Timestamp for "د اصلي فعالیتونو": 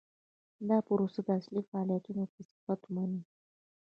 1.25-2.23